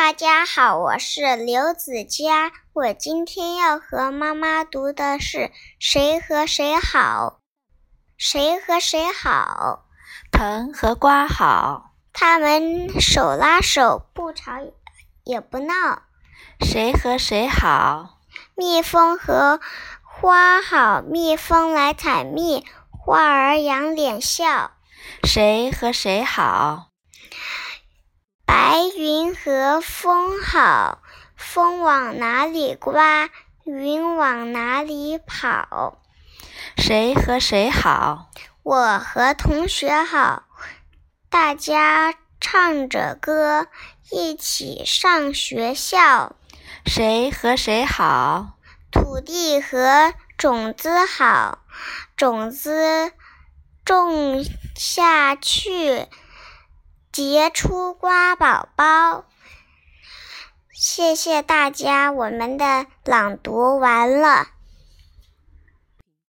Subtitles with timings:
[0.00, 2.52] 大家好，我是刘子佳。
[2.72, 5.38] 我今天要和妈妈读的是
[5.80, 7.40] 《谁和谁好》。
[8.16, 9.86] 谁和谁好？
[10.30, 11.96] 藤和瓜好。
[12.12, 14.52] 他们手拉手，不吵
[15.24, 15.74] 也不闹。
[16.60, 18.20] 谁和谁好？
[18.54, 19.58] 蜜蜂和
[20.04, 21.02] 花好。
[21.02, 24.70] 蜜蜂来采蜜，花儿仰脸笑。
[25.24, 26.87] 谁和谁好？
[28.70, 30.98] 白云和风好，
[31.34, 33.30] 风往哪里刮，
[33.64, 35.96] 云往哪里跑。
[36.76, 38.28] 谁和谁好？
[38.62, 40.42] 我和同学好，
[41.30, 42.12] 大家
[42.42, 43.68] 唱着歌，
[44.10, 46.36] 一起上学校。
[46.84, 48.58] 谁和谁好？
[48.92, 51.60] 土地和种子好，
[52.18, 53.12] 种子
[53.86, 54.44] 种
[54.76, 56.06] 下去。
[57.18, 59.24] 杰出瓜宝宝，
[60.70, 64.46] 谢谢大家，我们的朗读完了。